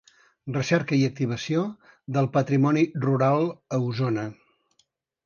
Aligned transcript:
Recerca 0.53 0.97
i 1.01 1.03
activació 1.07 1.65
del 2.17 2.29
patrimoni 2.37 2.85
rural 3.05 3.47
a 3.79 3.79
Osona. 3.91 4.25